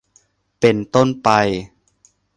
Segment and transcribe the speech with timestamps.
[0.59, 1.29] เป็นต้นไป